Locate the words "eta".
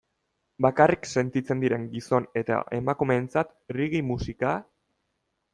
2.43-2.57